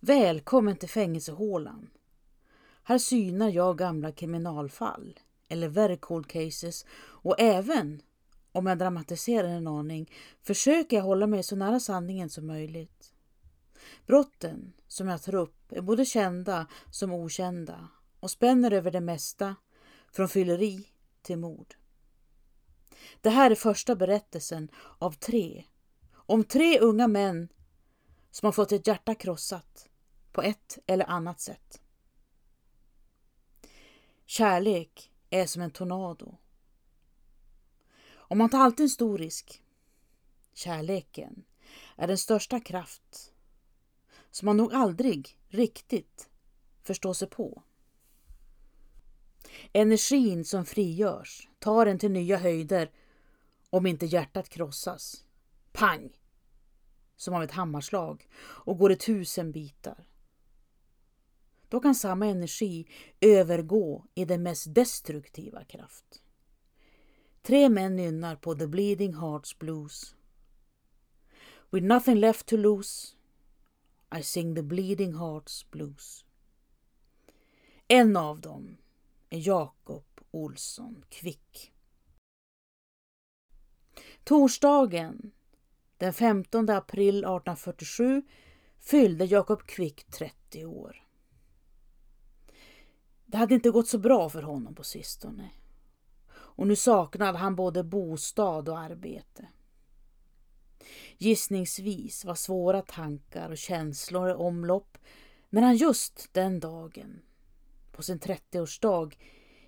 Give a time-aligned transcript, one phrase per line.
[0.00, 1.90] Välkommen till fängelsehålan.
[2.82, 8.02] Här synar jag gamla kriminalfall eller very cold cases och även
[8.52, 13.12] om jag dramatiserar en aning försöker jag hålla mig så nära sanningen som möjligt.
[14.06, 17.88] Brotten som jag tar upp är både kända som okända
[18.20, 19.56] och spänner över det mesta
[20.12, 20.86] från fylleri
[21.22, 21.74] till mord.
[23.20, 24.68] Det här är första berättelsen
[24.98, 25.64] av tre
[26.12, 27.48] om tre unga män
[28.30, 29.87] som har fått ett hjärta krossat
[30.38, 31.80] på ett eller annat sätt.
[34.26, 36.36] Kärlek är som en tornado.
[38.08, 39.62] Och man tar alltid en stor risk.
[40.52, 41.44] Kärleken
[41.96, 43.32] är den största kraft
[44.30, 46.28] som man nog aldrig riktigt
[46.82, 47.62] förstår sig på.
[49.72, 52.90] Energin som frigörs tar en till nya höjder
[53.70, 55.24] om inte hjärtat krossas.
[55.72, 56.10] Pang!
[57.16, 60.07] Som av ett hammarslag och går i tusen bitar.
[61.68, 62.88] Då kan samma energi
[63.20, 66.22] övergå i den mest destruktiva kraft.
[67.42, 70.14] Tre män nynnar på The Bleeding Hearts Blues.
[71.70, 73.16] With nothing left to lose
[74.18, 76.24] I sing the Bleeding Hearts Blues.
[77.88, 78.76] En av dem
[79.30, 81.72] är Jakob Olsson Kvick.
[84.24, 85.32] Torsdagen
[85.96, 88.22] den 15 april 1847
[88.78, 91.07] fyllde Jakob Kvick 30 år.
[93.30, 95.50] Det hade inte gått så bra för honom på sistone.
[96.30, 99.48] Och nu saknade han både bostad och arbete.
[101.18, 104.98] Gissningsvis var svåra tankar och känslor i omlopp
[105.50, 107.20] när han just den dagen,
[107.92, 109.16] på sin 30-årsdag,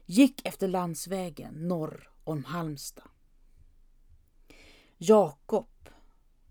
[0.06, 3.08] gick efter landsvägen norr om Halmstad.
[4.98, 5.88] Jakob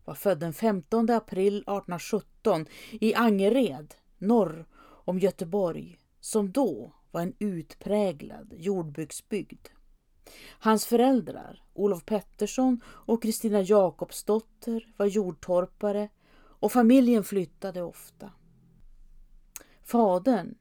[0.05, 7.33] var född den 15 april 1817 i Angered norr om Göteborg som då var en
[7.39, 9.67] utpräglad jordbruksbygd.
[10.59, 18.31] Hans föräldrar, Olof Pettersson och Kristina Jakobsdotter, var jordtorpare och familjen flyttade ofta.
[19.83, 20.55] Fadern,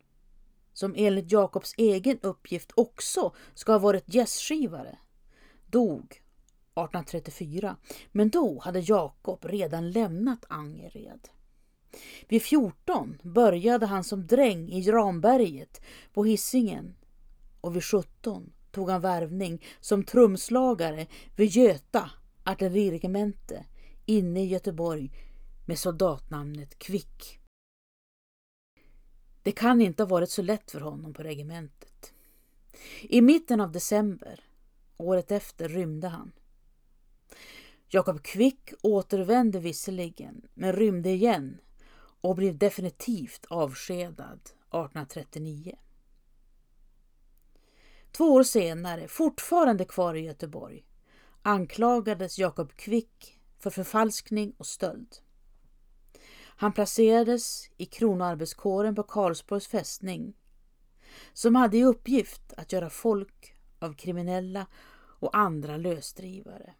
[0.73, 4.99] som enligt Jakobs egen uppgift också ska ha varit gästskivare,
[5.67, 7.77] dog 1834,
[8.13, 11.29] men då hade Jakob redan lämnat Angered.
[12.29, 15.81] Vid 14 började han som dräng i Ramberget
[16.13, 16.95] på Hisingen
[17.61, 21.07] och vid 17 tog han värvning som trumslagare
[21.37, 22.11] vid Göta
[22.45, 23.65] artilleriregemente
[24.07, 25.11] inne i Göteborg
[25.67, 27.41] med soldatnamnet Kvick.
[29.43, 32.13] Det kan inte ha varit så lätt för honom på regementet.
[33.03, 34.41] I mitten av december,
[34.97, 36.33] året efter, rymde han.
[37.89, 41.59] Jakob Kvick återvände visserligen, men rymde igen
[42.21, 45.79] och blev definitivt avskedad 1839.
[48.13, 50.85] Två år senare, fortfarande kvar i Göteborg,
[51.43, 55.17] anklagades Jakob Kvick för förfalskning och stöld.
[56.41, 60.37] Han placerades i kronoarbetskåren på Karlsborgs fästning
[61.33, 64.67] som hade i uppgift att göra folk av kriminella
[65.21, 66.75] och andra lösdrivare.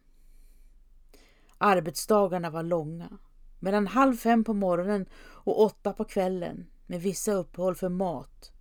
[1.59, 3.19] Arbetsdagarna var långa,
[3.59, 8.53] mellan halv fem på morgonen och åtta på kvällen med vissa uppehåll för mat.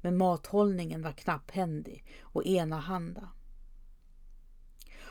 [0.00, 3.28] Men mathållningen var knapphändig och enahanda.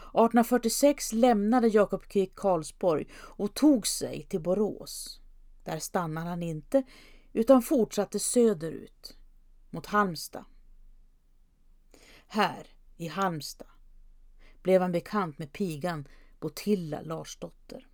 [0.08, 5.22] 1846 lämnade Jakob Kvick Karlsborg och tog sig till Borås.
[5.64, 6.84] Där stannade han inte
[7.34, 9.18] utan fortsatte söderut
[9.70, 10.46] mot Halmstad.
[12.28, 12.68] Här
[12.98, 13.68] i Halmstad
[14.62, 16.08] blev han bekant med pigan
[16.40, 17.88] Botilla Larsdotter.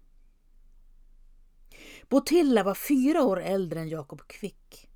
[2.10, 4.90] Botilla var fyra år äldre än Jakob Kvick.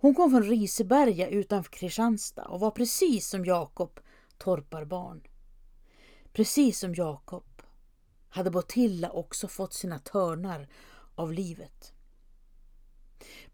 [0.00, 4.00] Hon kom från Riseberga utanför Kristianstad och var precis som Jakob
[4.38, 5.22] torparbarn.
[6.32, 7.62] Precis som Jakob
[8.28, 10.68] hade Botilla också fått sina törnar
[11.14, 11.92] av livet.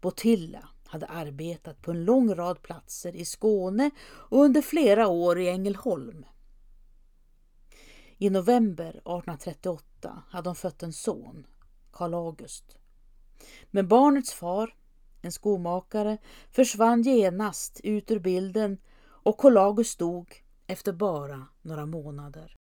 [0.01, 5.49] Botilla hade arbetat på en lång rad platser i Skåne och under flera år i
[5.49, 6.25] Ängelholm.
[8.17, 11.47] I november 1838 hade hon fött en son,
[11.95, 12.77] Karl August.
[13.71, 14.75] Men barnets far,
[15.21, 16.17] en skomakare,
[16.51, 22.55] försvann genast ut ur bilden och Karl August dog efter bara några månader.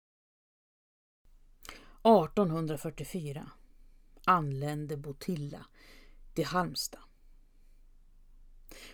[2.04, 3.52] 1844
[4.26, 5.66] anlände Botilla
[6.34, 7.02] till Halmstad.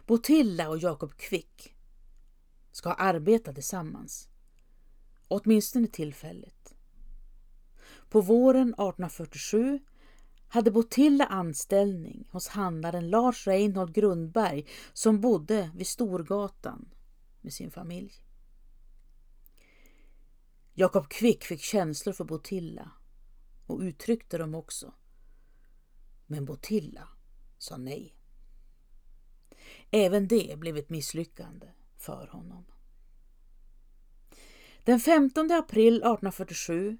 [0.05, 1.75] Botilla och Jakob Kvick
[2.71, 4.29] ska ha arbetat tillsammans
[5.27, 6.75] åtminstone tillfälligt.
[8.09, 9.79] På våren 1847
[10.49, 16.89] hade Botilla anställning hos handlaren Lars Reinhold Grundberg som bodde vid Storgatan
[17.41, 18.13] med sin familj.
[20.73, 22.91] Jakob Kvick fick känslor för Botilla
[23.65, 24.93] och uttryckte dem också.
[26.27, 27.07] Men Botilla
[27.57, 28.15] sa nej.
[29.91, 31.67] Även det blev ett misslyckande
[31.97, 32.65] för honom.
[34.83, 36.97] Den 15 april 1847,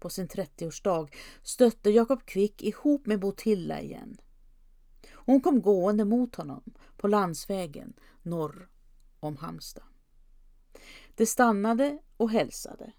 [0.00, 4.20] på sin 30-årsdag, stötte Jakob Kvick ihop med Botilla igen.
[5.12, 6.62] Hon kom gående mot honom
[6.96, 7.92] på landsvägen
[8.22, 8.68] norr
[9.20, 9.84] om Halmstad.
[11.14, 12.92] De stannade och hälsade.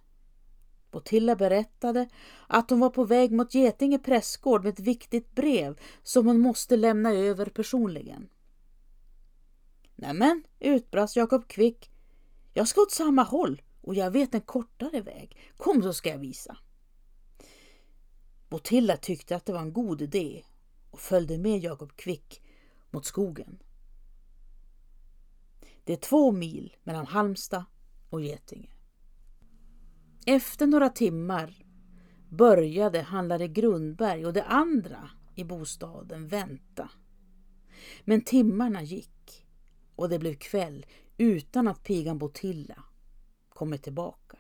[0.92, 2.10] Botilla berättade
[2.48, 6.78] att hon var på väg mot Getinge prästgård med ett viktigt brev som hon måste
[6.78, 8.30] lämna över personligen.
[9.96, 11.92] Nämen, utbrast Jakob Kvick.
[12.54, 15.38] Jag ska åt samma håll och jag vet en kortare väg.
[15.58, 16.58] Kom så ska jag visa.
[18.52, 20.44] Botilla tyckte att det var en god idé
[20.90, 22.42] och följde med Jakob Kvick
[22.90, 23.64] mot skogen.
[25.84, 27.66] Det är två mil mellan Halmstad
[28.10, 28.70] och Getinge.
[30.26, 31.66] Efter några timmar
[32.30, 36.90] började handlare Grundberg och de andra i bostaden vänta.
[38.04, 39.48] Men timmarna gick
[39.96, 40.86] och det blev kväll
[41.18, 42.84] utan att pigan Botilla
[43.50, 44.38] kommit tillbaka.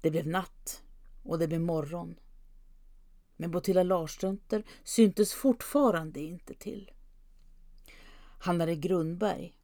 [0.00, 0.82] Det blev natt
[1.22, 2.14] och det blev morgon.
[3.40, 6.90] Men Botilla Larsdotter syntes fortfarande inte till.
[8.38, 9.54] Handlare Grundberg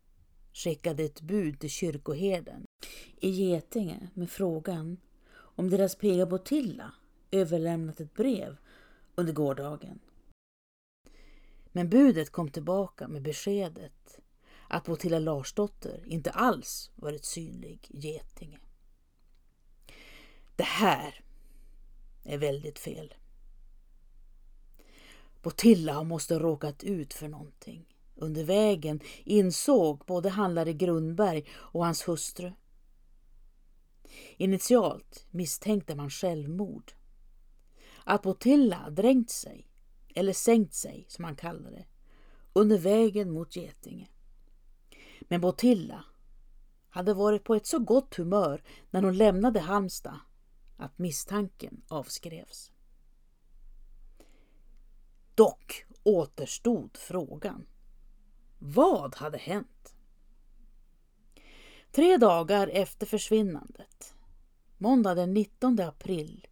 [0.52, 2.64] skickade ett bud till kyrkoherden
[3.20, 5.00] i Getinge med frågan
[5.34, 6.94] om deras piga Botilla
[7.30, 8.56] överlämnat ett brev
[9.14, 10.00] under gårdagen.
[11.72, 14.20] Men budet kom tillbaka med beskedet
[14.68, 18.58] att Botilla Larsdotter inte alls varit synlig i Getinge.
[20.56, 21.24] Det här
[22.24, 23.14] är väldigt fel.
[25.44, 27.86] Botilla måste ha råkat ut för någonting.
[28.14, 32.52] Under vägen insåg både handlare Grundberg och hans hustru.
[34.36, 36.92] Initialt misstänkte man självmord.
[38.04, 39.68] Att Botilla dränkt sig,
[40.14, 41.84] eller sänkt sig som han kallade det,
[42.52, 44.08] under vägen mot Getinge.
[45.20, 46.04] Men Botilla
[46.88, 50.18] hade varit på ett så gott humör när hon lämnade Halmstad
[50.76, 52.70] att misstanken avskrevs.
[55.34, 57.66] Dock återstod frågan.
[58.58, 59.94] Vad hade hänt?
[61.92, 64.14] Tre dagar efter försvinnandet,
[64.78, 66.46] måndag den 19 april,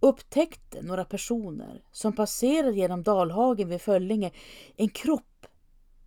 [0.00, 4.32] upptäckte några personer som passerade genom Dalhagen vid Föllinge
[4.76, 5.46] en kropp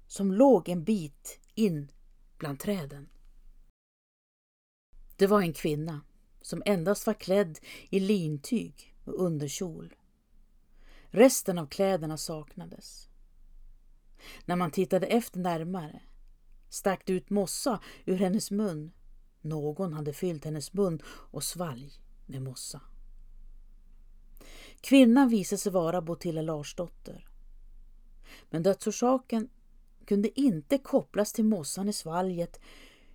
[0.07, 1.91] som låg en bit in
[2.37, 3.09] bland träden.
[5.17, 6.01] Det var en kvinna
[6.41, 9.95] som endast var klädd i lintyg och underkjol.
[11.11, 13.09] Resten av kläderna saknades.
[14.45, 16.01] När man tittade efter närmare
[16.69, 18.91] stack det ut mossa ur hennes mun.
[19.41, 21.91] Någon hade fyllt hennes mun och svalg
[22.25, 22.81] med mossa.
[24.81, 27.27] Kvinnan visade sig vara Botilla Larsdotter.
[28.49, 29.49] Men dödsorsaken
[30.05, 32.59] kunde inte kopplas till mossan i svalget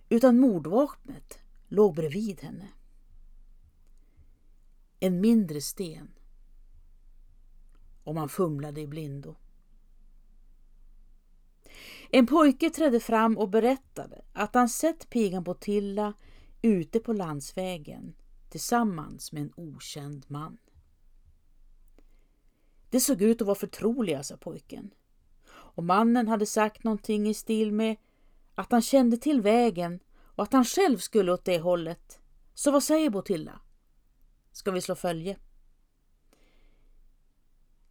[0.09, 2.67] utan mordvapnet låg bredvid henne.
[4.99, 6.14] En mindre sten.
[8.05, 9.35] Och man fumlade i blindo.
[12.11, 16.13] En pojke trädde fram och berättade att han sett pigan Botilla
[16.61, 18.15] ute på landsvägen
[18.49, 20.57] tillsammans med en okänd man.
[22.89, 24.93] Det såg ut att vara förtroliga, sa pojken.
[25.47, 27.97] Och mannen hade sagt någonting i stil med
[28.55, 32.19] att han kände till vägen och att han själv skulle åt det hållet.
[32.53, 33.61] Så vad säger Botilla?
[34.51, 35.37] Ska vi slå följe?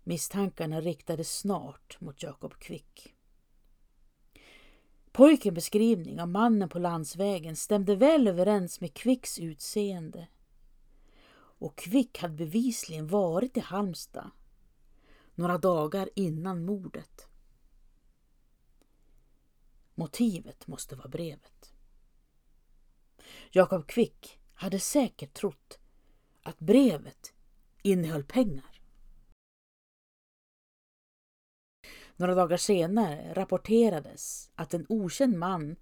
[0.04, 3.14] Misstankarna riktades snart mot Jakob Kvick.
[5.12, 10.28] Pojkens beskrivning av mannen på landsvägen stämde väl överens med Kvicks utseende.
[11.36, 14.30] Och Kvick hade bevisligen varit i Halmstad
[15.34, 17.28] några dagar innan mordet.
[19.94, 21.74] Motivet måste vara brevet.
[23.50, 25.78] Jakob Kvick hade säkert trott
[26.42, 27.32] att brevet
[27.82, 28.73] innehöll pengar.
[32.16, 35.76] Några dagar senare rapporterades att en okänd man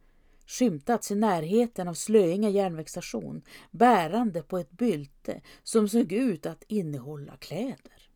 [0.47, 7.37] skymtats i närheten av Slöinge järnvägsstation bärande på ett bylte som såg ut att innehålla
[7.37, 8.09] kläder.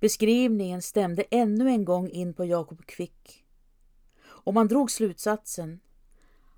[0.00, 3.44] Beskrivningen stämde ännu en gång in på Jakob Kvick
[4.24, 5.80] och man drog slutsatsen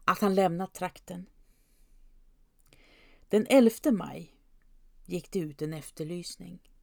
[0.05, 1.27] att han lämnat trakten.
[3.29, 4.35] Den 11 maj
[5.07, 6.74] gick det ut en efterlysning.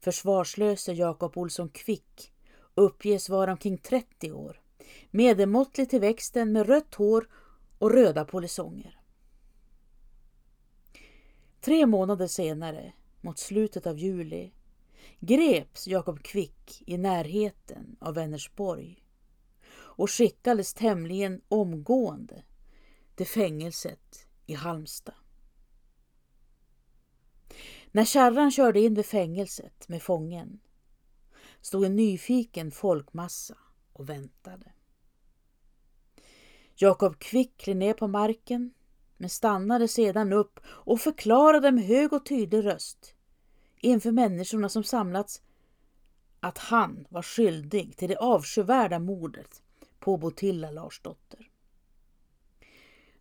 [0.00, 2.32] Försvarslöse Jakob Olsson Kvick
[2.74, 4.60] uppges vara omkring 30 år,
[5.10, 7.28] medelmåttlig till växten med rött hår
[7.78, 8.98] och röda polisonger.
[11.60, 14.52] Tre månader senare, mot slutet av juli,
[15.20, 19.04] greps Jakob Kvick i närheten av Vänersborg
[19.74, 22.42] och skickades tämligen omgående
[23.14, 25.14] till fängelset i Halmstad.
[27.94, 30.60] När kärran körde in vid fängelset med fången
[31.60, 33.56] stod en nyfiken folkmassa
[33.92, 34.72] och väntade.
[36.74, 38.74] Jakob Kvick klev ner på marken
[39.16, 43.14] men stannade sedan upp och förklarade med hög och tydlig röst
[43.80, 45.42] inför människorna som samlats
[46.40, 49.62] att han var skyldig till det avskyvärda mordet
[49.98, 51.50] på Botilla Larsdotter.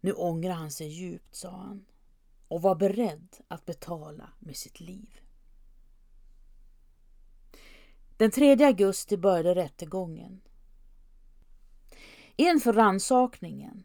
[0.02, 1.86] Nu ångrar han sig djupt, sa han
[2.52, 5.20] och var beredd att betala med sitt liv.
[8.18, 10.42] Den 3 augusti började rättegången.
[12.36, 13.84] Inför rannsakningen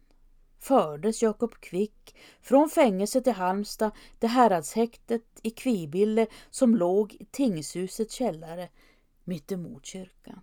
[0.59, 8.15] fördes Jakob Kvick från fängelset i Halmstad till häradshäktet i Kvibille som låg i tingshusets
[8.15, 8.69] källare
[9.25, 10.41] mittemot kyrkan.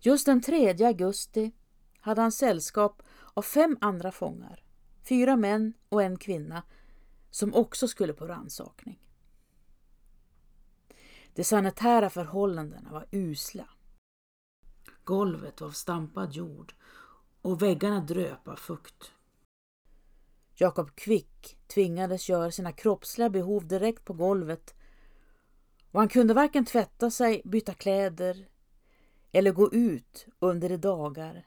[0.00, 1.52] Just den 3 augusti
[2.00, 3.02] hade han sällskap
[3.34, 4.62] av fem andra fångar,
[5.02, 6.62] fyra män och en kvinna,
[7.30, 8.98] som också skulle på rannsakning.
[11.34, 13.68] De sanitära förhållandena var usla.
[15.04, 16.74] Golvet var av stampad jord
[17.42, 19.12] och väggarna dröp av fukt.
[20.54, 24.74] Jakob Kvick tvingades göra sina kroppsliga behov direkt på golvet
[25.90, 28.48] och han kunde varken tvätta sig, byta kläder
[29.32, 31.46] eller gå ut under de dagar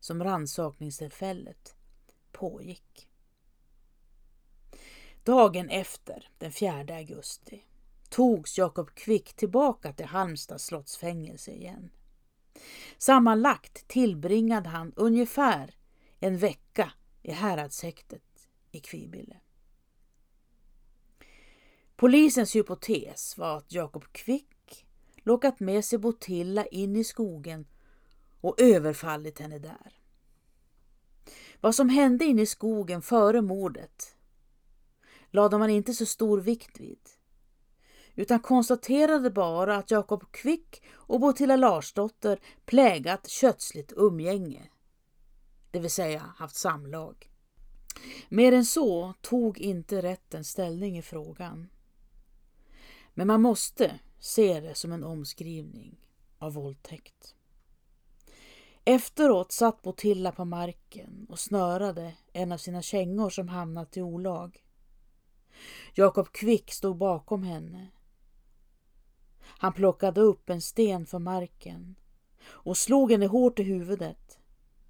[0.00, 1.75] som rannsakningstillfället
[2.36, 3.08] pågick.
[5.24, 7.64] Dagen efter, den 4 augusti,
[8.08, 11.90] togs Jakob Kvick tillbaka till Halmstads slottsfängelse igen.
[12.98, 15.74] Sammanlagt tillbringade han ungefär
[16.20, 19.40] en vecka i häradshäktet i Kvibille.
[21.96, 27.66] Polisens hypotes var att Jakob Kvick lockat med sig Botilla in i skogen
[28.40, 29.92] och överfallit henne där.
[31.60, 34.16] Vad som hände inne i skogen före mordet
[35.30, 36.98] lade man inte så stor vikt vid
[38.16, 44.70] utan konstaterade bara att Jakob Kvick och Botilla Larsdotter plägat kötsligt umgänge,
[45.70, 47.30] det vill säga haft samlag.
[48.28, 51.68] Mer än så tog inte rätten ställning i frågan.
[53.14, 56.08] Men man måste se det som en omskrivning
[56.38, 57.35] av våldtäkt.
[58.88, 64.64] Efteråt satt Botilla på marken och snörade en av sina kängor som hamnat i olag.
[65.94, 67.90] Jakob Kvick stod bakom henne.
[69.40, 71.94] Han plockade upp en sten från marken
[72.44, 74.38] och slog henne hårt i huvudet.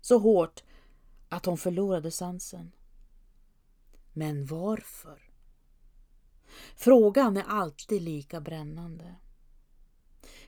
[0.00, 0.62] Så hårt
[1.28, 2.72] att hon förlorade sansen.
[4.12, 5.30] Men varför?
[6.76, 9.14] Frågan är alltid lika brännande.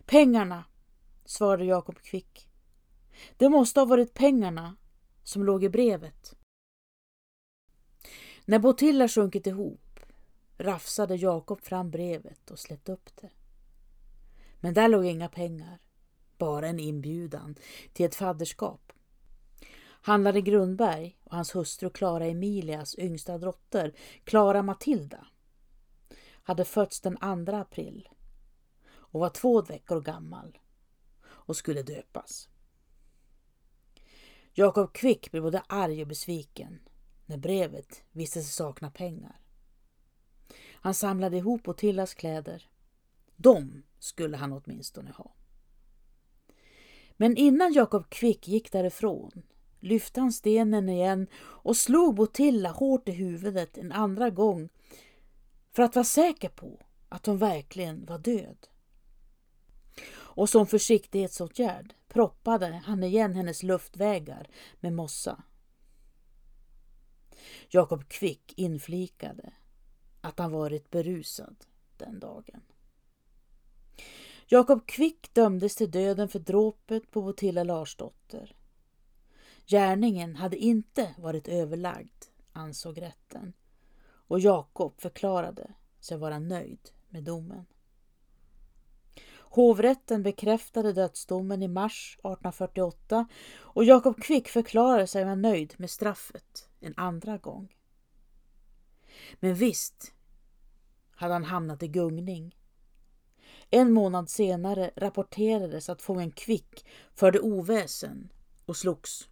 [0.06, 0.64] Pengarna,
[1.24, 2.47] svarade Jakob Kvick.
[3.37, 4.76] Det måste ha varit pengarna
[5.22, 6.34] som låg i brevet.
[8.44, 10.00] När Botilla sjunkit ihop
[10.58, 13.30] rafsade Jakob fram brevet och släppte upp det.
[14.60, 15.78] Men där låg inga pengar,
[16.38, 17.56] bara en inbjudan
[17.92, 18.92] till ett fadderskap.
[20.00, 23.94] Handlare Grundberg och hans hustru Klara Emilias yngsta dotter,
[24.25, 25.26] Klara Matilda,
[26.42, 28.08] hade fötts den 2 april
[28.90, 30.58] och var två veckor gammal
[31.26, 32.48] och skulle döpas.
[34.58, 36.80] Jakob Kvick blev både arg och besviken
[37.26, 39.40] när brevet visade sig sakna pengar.
[40.72, 42.68] Han samlade ihop Otillas kläder.
[43.36, 45.32] De skulle han åtminstone ha.
[47.16, 49.42] Men innan Jakob Kvick gick därifrån
[49.80, 54.68] lyfte han stenen igen och slog Botilla hårt i huvudet en andra gång
[55.72, 58.68] för att vara säker på att hon verkligen var död.
[60.38, 64.49] Och som försiktighetsåtgärd proppade han igen hennes luftvägar
[64.80, 65.42] med mossa.
[67.68, 69.52] Jakob Kvick inflikade
[70.21, 71.57] att han varit berusad
[71.97, 72.61] den dagen.
[74.47, 78.57] Jakob Kvick dömdes till döden för dråpet på Botilla Larsdotter.
[79.66, 83.52] Gärningen hade inte varit överlagd, ansåg rätten
[84.02, 87.66] och Jakob förklarade sig vara nöjd med domen.
[89.50, 93.28] Hovrätten bekräftade dödsdomen i mars 1848
[93.58, 97.74] och Jakob Kvick förklarade sig vara nöjd med straffet en andra gång.
[99.40, 100.12] Men visst
[101.10, 102.56] hade han hamnat i gungning
[103.70, 108.32] En månad senare rapporterades att fången Kvick förde oväsen
[108.66, 109.28] och slogs.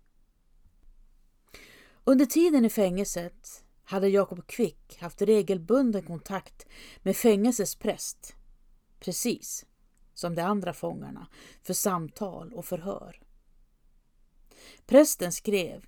[2.04, 6.66] Under tiden i fängelset hade Jakob Kvick haft regelbunden kontakt
[7.02, 8.34] med fängelsets präst,
[9.00, 9.66] precis
[10.16, 11.26] som de andra fångarna,
[11.62, 13.22] för samtal och förhör.
[14.86, 15.84] Prästen skrev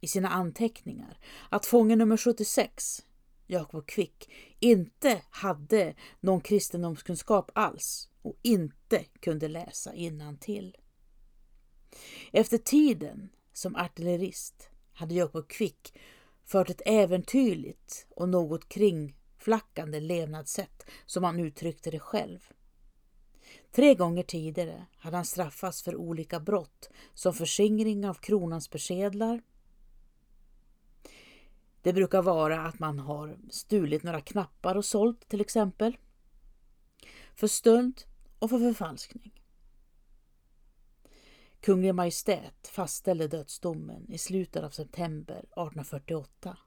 [0.00, 1.18] i sina anteckningar
[1.48, 3.04] att fånge nummer 76,
[3.46, 4.30] Jakob Kvick,
[4.60, 9.92] inte hade någon kristendomskunskap alls och inte kunde läsa
[10.40, 10.76] till.
[12.32, 15.98] Efter tiden som artillerist hade Jakob Kvick
[16.44, 22.52] fört ett äventyrligt och något kringflackande levnadssätt som han uttryckte det själv.
[23.70, 29.42] Tre gånger tidigare hade han straffats för olika brott som förskingring av kronans persedlar.
[31.82, 35.96] Det brukar vara att man har stulit några knappar och sålt till exempel.
[37.34, 38.02] För stöld
[38.38, 39.32] och för förfalskning.
[41.60, 46.58] Kunglig Majestät fastställde dödsdomen i slutet av september 1848.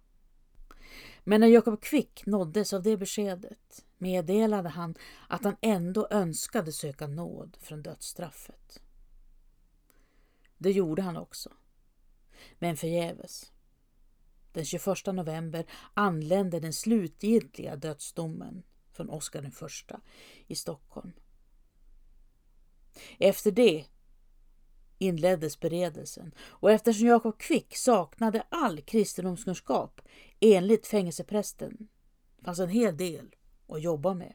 [1.23, 4.95] Men när Jakob Kvick nåddes av det beskedet meddelade han
[5.27, 8.81] att han ändå önskade söka nåd från dödsstraffet.
[10.57, 11.49] Det gjorde han också,
[12.59, 13.51] men förgäves.
[14.51, 19.51] Den 21 november anlände den slutgiltiga dödsdomen från Oscar I
[20.47, 21.11] i Stockholm.
[23.19, 23.85] Efter det
[24.97, 30.01] inleddes beredelsen och eftersom Jakob Kvick saknade all kristendomskunskap
[30.39, 31.87] enligt fängelseprästen
[32.43, 33.35] fanns en hel del
[33.71, 34.33] att jobba med.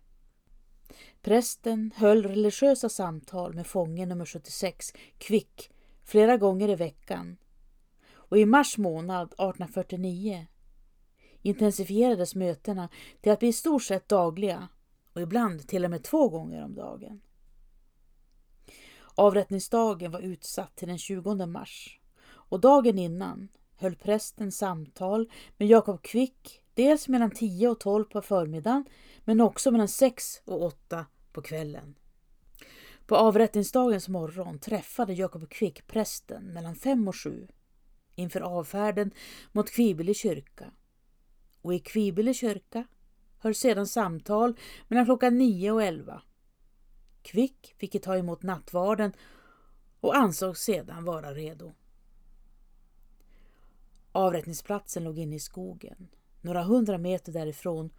[1.23, 5.71] Prästen höll religiösa samtal med fånge nummer 76, Kvick,
[6.05, 7.37] flera gånger i veckan
[8.12, 10.47] och i mars månad 1849
[11.43, 12.88] intensifierades mötena
[13.21, 14.69] till att bli i stort sett dagliga
[15.12, 17.21] och ibland till och med två gånger om dagen.
[19.14, 26.02] Avrättningsdagen var utsatt till den 20 mars och dagen innan höll prästen samtal med Jakob
[26.02, 28.84] Kvick dels mellan 10 och 12 på förmiddagen
[29.25, 31.95] men också mellan 6 och 8 på kvällen.
[33.06, 37.49] På avrättningsdagens morgon träffade Jakob Kvick prästen mellan 5 och 7
[38.15, 39.10] inför avfärden
[39.52, 40.71] mot Kvibille kyrka.
[41.62, 42.86] Och i Kvibille kyrka
[43.39, 44.58] hölls sedan samtal
[44.89, 46.23] mellan klockan 9 och 11
[47.23, 49.12] Kvick fick ta emot nattvarden
[50.00, 51.75] och ansågs sedan vara redo.
[54.12, 56.08] Avrättningsplatsen låg inne i skogen,
[56.47, 57.91] några hundra meter därifrån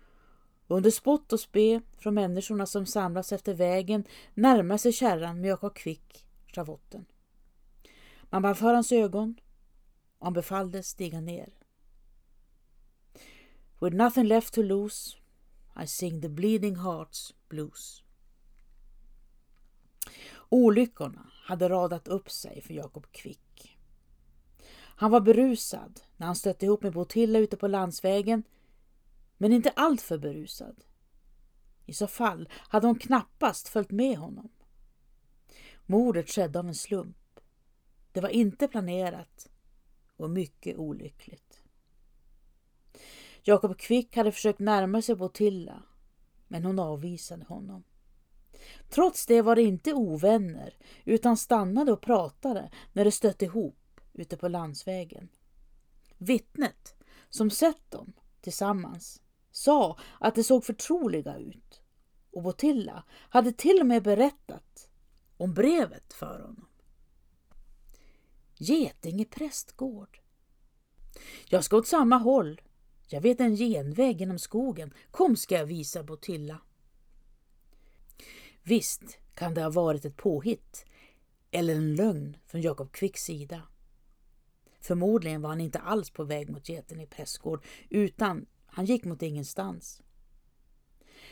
[0.67, 5.49] och under spott och spe från människorna som samlats efter vägen närmar sig kärran med
[5.49, 7.05] Jakob Kvick schavotten.
[8.29, 9.35] Man band för hans ögon
[10.19, 11.49] och han befalldes stiga ner.
[13.79, 15.17] With nothing left to lose
[15.83, 18.03] I sing the bleeding hearts blues.
[20.49, 23.77] Olyckorna hade radat upp sig för Jakob Kvick.
[24.99, 28.43] Han var berusad när han stötte ihop med Botilla ute på landsvägen,
[29.37, 30.83] men inte alltför berusad.
[31.85, 34.49] I så fall hade hon knappast följt med honom.
[35.85, 37.39] Mordet skedde av en slump.
[38.11, 39.49] Det var inte planerat
[40.15, 41.63] och mycket olyckligt.
[43.43, 45.83] Jakob Kvick hade försökt närma sig Botilla,
[46.47, 47.83] men hon avvisade honom.
[48.89, 50.73] Trots det var det inte ovänner
[51.05, 55.29] utan stannade och pratade när de stötte ihop ute på landsvägen.
[56.17, 56.95] Vittnet
[57.29, 61.81] som sett dem tillsammans sa att de såg förtroliga ut
[62.31, 64.89] och Botilla hade till och med berättat
[65.37, 66.67] om brevet för honom.
[68.57, 70.19] Getinge prästgård.
[71.49, 72.61] Jag ska åt samma håll.
[73.07, 74.93] Jag vet en genväg genom skogen.
[75.11, 76.61] Kom ska jag visa Botilla.
[78.63, 80.85] Visst kan det ha varit ett påhitt
[81.51, 83.61] eller en lögn från Jakob Kvicks sida.
[84.87, 89.21] Förmodligen var han inte alls på väg mot geten i Prästgård utan han gick mot
[89.21, 90.01] ingenstans.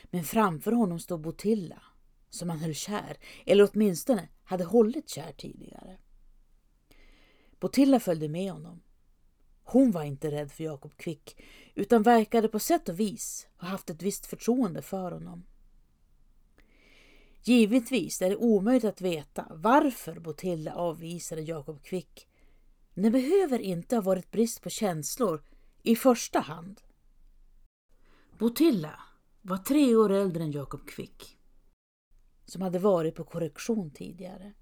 [0.03, 1.81] Men framför honom stod Botilla
[2.29, 5.97] som han höll kär, eller åtminstone hade hållit kär tidigare.
[7.59, 8.81] Botilla följde med honom.
[9.63, 11.41] Hon var inte rädd för Jakob Kvick
[11.75, 15.45] utan verkade på sätt och vis ha haft ett visst förtroende för honom.
[17.43, 22.27] Givetvis är det omöjligt att veta varför Botilla avvisade Jakob Kvick.
[22.97, 25.43] Det behöver inte ha varit brist på känslor
[25.83, 26.81] i första hand.
[28.37, 28.99] Botilla
[29.41, 31.37] var tre år äldre än Jakob Kvick,
[32.45, 34.53] som hade varit på korrektion tidigare.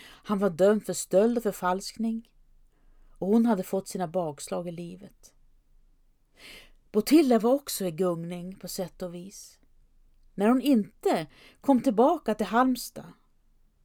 [0.00, 2.30] Han var dömd för stöld och förfalskning
[3.18, 5.34] och hon hade fått sina bakslag i livet.
[6.92, 9.58] Botilla var också i gungning på sätt och vis.
[10.34, 11.26] när hon inte
[11.60, 13.12] kom tillbaka till Halmstad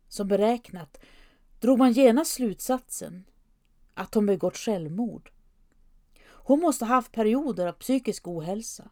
[0.07, 0.99] som beräknat
[1.59, 3.25] drog man genast slutsatsen
[3.95, 5.31] att hon begått självmord.
[6.25, 8.89] Hon måste ha haft perioder av psykisk ohälsa.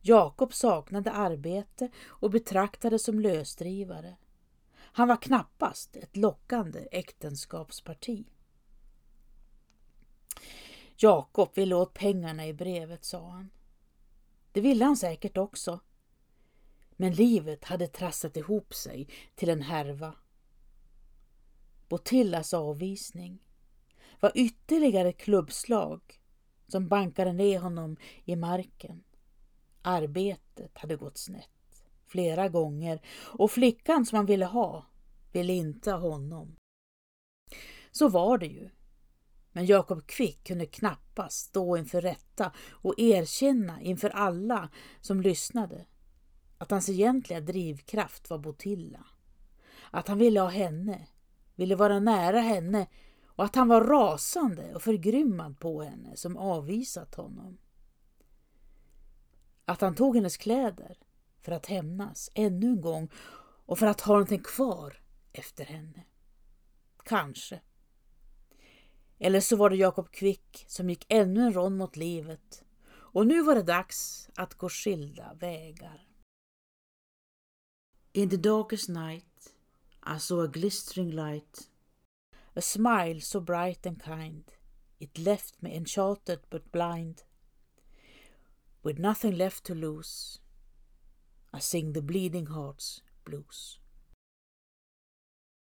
[0.00, 4.16] Jakob saknade arbete och betraktades som lösdrivare.
[4.74, 8.24] Han var knappast ett lockande äktenskapsparti.
[10.96, 13.50] Jakob ville åt pengarna i brevet, sa han.
[14.52, 15.80] Det ville han säkert också.
[16.90, 20.14] Men livet hade trasslat ihop sig till en härva.
[21.88, 23.42] Botillas avvisning
[24.20, 26.00] var ytterligare ett klubbslag
[26.66, 29.04] som bankade ner honom i marken.
[29.82, 34.86] Arbetet hade gått snett flera gånger och flickan som han ville ha
[35.32, 36.56] ville inte ha honom.
[37.90, 38.70] Så var det ju.
[39.52, 45.86] Men Jakob Kvick kunde knappast stå inför rätta och erkänna inför alla som lyssnade
[46.58, 49.06] att hans egentliga drivkraft var Botilla.
[49.90, 51.06] Att han ville ha henne,
[51.54, 52.86] ville vara nära henne
[53.40, 57.58] och att han var rasande och förgrymmad på henne som avvisat honom.
[59.64, 60.98] Att han tog hennes kläder
[61.40, 63.10] för att hämnas ännu en gång
[63.66, 66.04] och för att ha någonting kvar efter henne.
[67.04, 67.60] Kanske.
[69.18, 73.42] Eller så var det Jakob Kvick som gick ännu en rond mot livet och nu
[73.42, 76.06] var det dags att gå skilda vägar.
[78.12, 79.54] In the darkest night
[80.16, 81.69] I saw a glistering light
[82.56, 84.44] A smile so bright and kind
[84.98, 87.24] It left me enchanted but blind.
[88.82, 90.38] With nothing left to lose
[91.52, 93.79] I sing the bleeding hearts blues